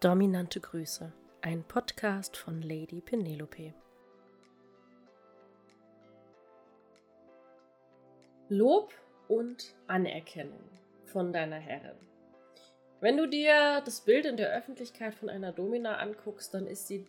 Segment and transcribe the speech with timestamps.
[0.00, 1.12] Dominante Grüße,
[1.42, 3.74] ein Podcast von Lady Penelope.
[8.48, 8.94] Lob
[9.28, 10.62] und Anerkennung
[11.04, 11.98] von deiner Herrin.
[13.02, 17.06] Wenn du dir das Bild in der Öffentlichkeit von einer Domina anguckst, dann ist sie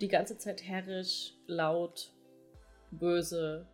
[0.00, 2.14] die ganze Zeit herrisch, laut,
[2.90, 3.66] böse.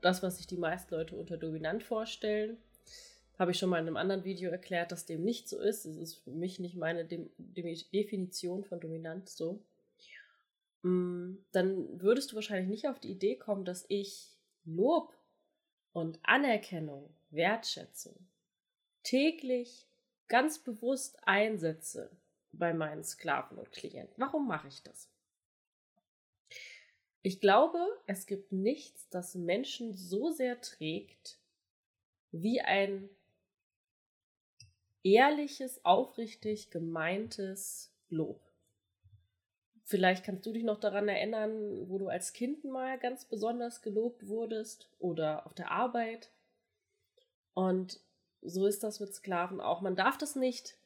[0.00, 2.56] Das, was sich die meisten Leute unter dominant vorstellen.
[3.40, 5.86] Habe ich schon mal in einem anderen Video erklärt, dass dem nicht so ist.
[5.86, 9.64] Es ist für mich nicht meine De De Definition von dominant so.
[10.82, 14.36] Mm, dann würdest du wahrscheinlich nicht auf die Idee kommen, dass ich
[14.66, 15.14] Lob
[15.94, 18.14] und Anerkennung, Wertschätzung
[19.04, 19.86] täglich
[20.28, 22.10] ganz bewusst einsetze
[22.52, 24.12] bei meinen Sklaven und Klienten.
[24.18, 25.08] Warum mache ich das?
[27.22, 31.38] Ich glaube, es gibt nichts, das Menschen so sehr trägt
[32.32, 33.08] wie ein
[35.02, 38.40] ehrliches, aufrichtig gemeintes Lob.
[39.84, 44.28] Vielleicht kannst du dich noch daran erinnern, wo du als Kind mal ganz besonders gelobt
[44.28, 46.30] wurdest oder auf der Arbeit.
[47.54, 48.00] Und
[48.40, 49.80] so ist das mit Sklaven auch.
[49.80, 50.76] Man darf das nicht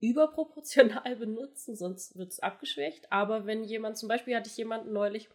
[0.00, 3.10] überproportional benutzen, sonst wird es abgeschwächt.
[3.10, 5.28] Aber wenn jemand, zum Beispiel hatte ich jemanden neulich,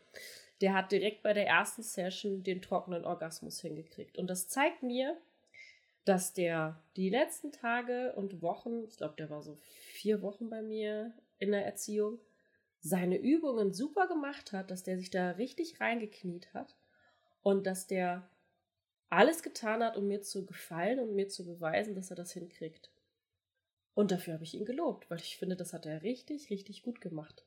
[0.62, 4.18] der hat direkt bei der ersten Session den trockenen Orgasmus hingekriegt.
[4.18, 5.18] Und das zeigt mir,
[6.06, 10.62] dass der die letzten Tage und Wochen, ich glaube, der war so vier Wochen bei
[10.62, 12.20] mir in der Erziehung,
[12.80, 16.76] seine Übungen super gemacht hat, dass der sich da richtig reingekniet hat
[17.42, 18.30] und dass der
[19.10, 22.92] alles getan hat, um mir zu gefallen und mir zu beweisen, dass er das hinkriegt.
[23.96, 27.02] Und dafür habe ich ihn gelobt, weil ich finde, das hat er richtig, richtig gut
[27.02, 27.46] gemacht.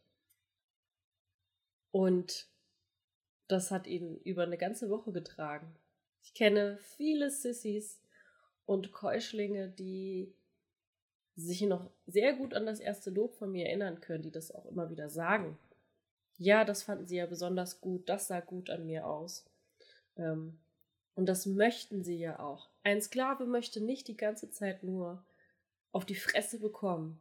[1.93, 2.49] Und
[3.47, 5.75] das hat ihn über eine ganze Woche getragen.
[6.23, 8.01] Ich kenne viele Sissys,
[8.69, 10.31] und Keuschlinge, die
[11.37, 14.67] sich noch sehr gut an das erste Lob von mir erinnern können, die das auch
[14.67, 15.59] immer wieder sagen.
[16.37, 19.47] Ja, das fanden sie ja besonders gut, das sah gut an mir aus.
[20.17, 20.59] Ähm,
[21.15, 22.69] und das möchten sie ja auch.
[22.83, 25.25] Ein Sklave möchte nicht die ganze Zeit nur
[25.91, 27.19] auf die Fresse bekommen.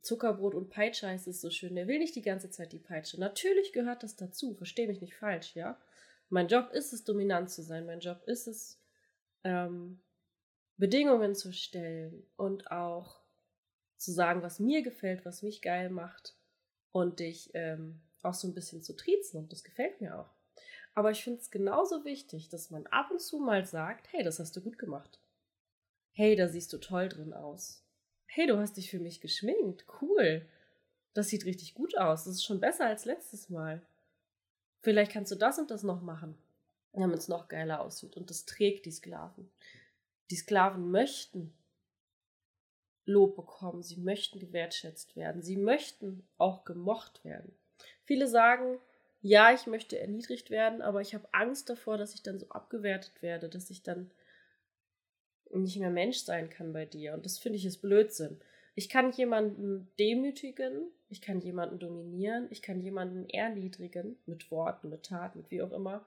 [0.00, 1.74] Zuckerbrot und Peitsche heißt es so schön.
[1.74, 3.20] Der will nicht die ganze Zeit die Peitsche.
[3.20, 5.78] Natürlich gehört das dazu, verstehe mich nicht falsch, ja.
[6.30, 7.84] Mein Job ist es, dominant zu sein.
[7.84, 8.80] Mein Job ist es,
[9.44, 10.00] ähm,
[10.76, 13.20] Bedingungen zu stellen und auch
[13.96, 16.36] zu sagen, was mir gefällt, was mich geil macht
[16.92, 20.30] und dich ähm, auch so ein bisschen zu triezen und das gefällt mir auch.
[20.94, 24.38] Aber ich finde es genauso wichtig, dass man ab und zu mal sagt, hey, das
[24.38, 25.18] hast du gut gemacht.
[26.12, 27.84] Hey, da siehst du toll drin aus.
[28.26, 29.84] Hey, du hast dich für mich geschminkt.
[30.00, 30.46] Cool.
[31.12, 32.24] Das sieht richtig gut aus.
[32.24, 33.82] Das ist schon besser als letztes Mal.
[34.82, 36.38] Vielleicht kannst du das und das noch machen,
[36.92, 38.16] damit es noch geiler aussieht.
[38.16, 39.50] Und das trägt die Sklaven.
[40.30, 41.52] Die Sklaven möchten
[43.06, 47.54] Lob bekommen, sie möchten gewertschätzt werden, sie möchten auch gemocht werden.
[48.04, 48.78] Viele sagen,
[49.20, 53.22] ja, ich möchte erniedrigt werden, aber ich habe Angst davor, dass ich dann so abgewertet
[53.22, 54.10] werde, dass ich dann
[55.50, 57.14] nicht mehr Mensch sein kann bei dir.
[57.14, 58.40] Und das finde ich ist Blödsinn.
[58.74, 65.04] Ich kann jemanden demütigen, ich kann jemanden dominieren, ich kann jemanden erniedrigen, mit Worten, mit
[65.04, 66.06] Taten, mit wie auch immer,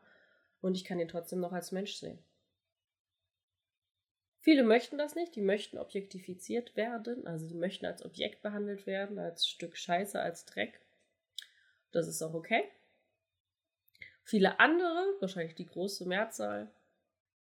[0.61, 2.19] und ich kann ihn trotzdem noch als Mensch sehen.
[4.47, 9.19] Viele möchten das nicht, die möchten objektifiziert werden, also die möchten als Objekt behandelt werden,
[9.19, 10.79] als Stück Scheiße, als Dreck.
[11.91, 12.63] Das ist auch okay.
[14.23, 16.71] Viele andere, wahrscheinlich die große Mehrzahl,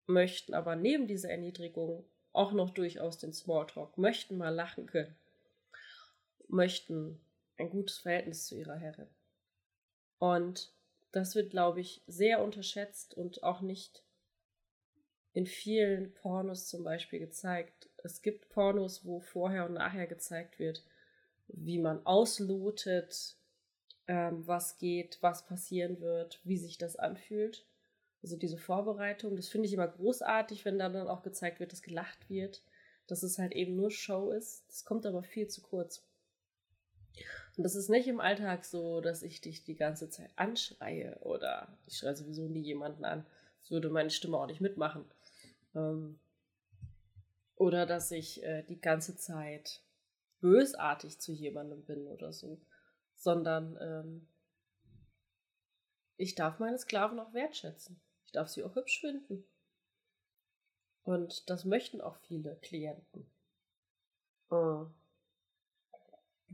[0.07, 5.15] möchten aber neben dieser Erniedrigung auch noch durchaus den Smalltalk, möchten mal lachen können,
[6.49, 7.21] möchten
[7.57, 9.07] ein gutes Verhältnis zu ihrer Herrin.
[10.19, 10.73] Und
[11.13, 14.03] das wird, glaube ich, sehr unterschätzt und auch nicht
[15.37, 17.91] in vielen Pornos zum Beispiel gezeigt.
[18.03, 20.83] Es gibt Pornos, wo vorher und nachher gezeigt wird,
[21.49, 23.37] wie man auslotet,
[24.09, 27.67] ähm, was geht, was passieren wird, wie sich das anfühlt.
[28.23, 31.83] Also diese Vorbereitung, das finde ich immer großartig, wenn dann, dann auch gezeigt wird, dass
[31.83, 32.63] gelacht wird,
[33.07, 34.65] dass es halt eben nur Show ist.
[34.69, 36.03] Das kommt aber viel zu kurz.
[37.59, 41.77] Und das ist nicht im Alltag so, dass ich dich die ganze Zeit anschreie oder
[41.87, 43.27] ich schreie sowieso nie jemanden an.
[43.61, 45.05] Das würde meine Stimme auch nicht mitmachen.
[45.77, 46.19] Ähm,
[47.55, 49.83] oder dass ich äh, die ganze Zeit
[50.41, 52.61] bösartig zu jemandem bin oder so,
[53.15, 54.29] sondern ähm,
[56.17, 58.01] ich darf meine Sklaven auch wertschätzen.
[58.25, 59.45] Ich darf sie auch hübsch finden.
[61.05, 63.31] Und das möchten auch viele Klienten.
[64.51, 64.87] Oh.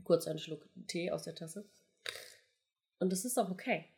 [0.03, 1.65] Kurz einen Schluck Tee aus der Tasse.
[2.99, 3.89] Und das ist auch okay.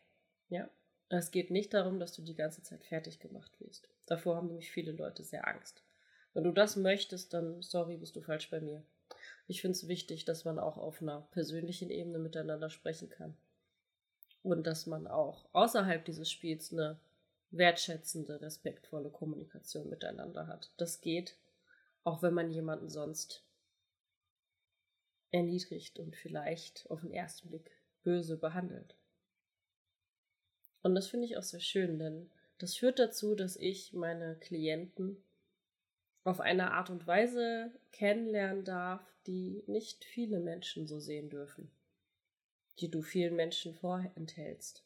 [0.48, 0.68] Ja.
[1.08, 3.88] Es geht nicht darum, dass du die ganze Zeit fertig gemacht wirst.
[4.06, 5.82] Davor haben nämlich viele Leute sehr Angst.
[6.34, 8.82] Wenn du das möchtest, dann sorry, bist du falsch bei mir.
[9.46, 13.36] Ich finde es wichtig, dass man auch auf einer persönlichen Ebene miteinander sprechen kann.
[14.42, 16.98] Und dass man auch außerhalb dieses Spiels eine
[17.52, 20.70] wertschätzende, respektvolle Kommunikation miteinander hat.
[20.76, 21.36] Das geht,
[22.04, 23.44] auch wenn man jemanden sonst
[25.30, 27.70] erniedrigt und vielleicht auf den ersten Blick
[28.02, 28.94] böse behandelt.
[30.86, 35.20] Und das finde ich auch sehr schön, denn das führt dazu, dass ich meine Klienten
[36.22, 41.72] auf eine Art und Weise kennenlernen darf, die nicht viele Menschen so sehen dürfen,
[42.78, 44.84] die du vielen Menschen vorenthältst,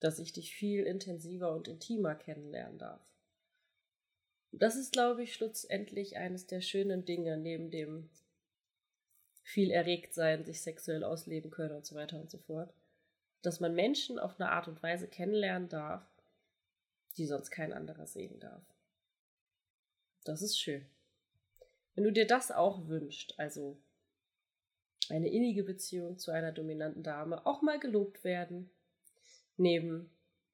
[0.00, 3.06] dass ich dich viel intensiver und intimer kennenlernen darf.
[4.52, 8.08] Das ist, glaube ich, schlussendlich eines der schönen Dinge, neben dem
[9.42, 12.72] viel erregt sein, sich sexuell ausleben können und so weiter und so fort,
[13.44, 16.02] dass man Menschen auf eine Art und Weise kennenlernen darf,
[17.16, 18.62] die sonst kein anderer sehen darf.
[20.24, 20.84] Das ist schön.
[21.94, 23.78] Wenn du dir das auch wünschst, also
[25.10, 28.70] eine innige Beziehung zu einer dominanten Dame, auch mal gelobt werden,
[29.56, 30.10] neben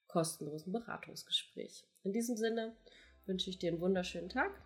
[0.08, 1.84] kostenlosen Beratungsgespräch.
[2.06, 2.72] In diesem Sinne
[3.26, 4.62] wünsche ich dir einen wunderschönen Tag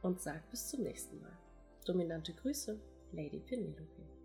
[0.00, 1.36] und sag bis zum nächsten Mal.
[1.84, 2.80] Dominante Grüße,
[3.12, 4.17] Lady Penelope.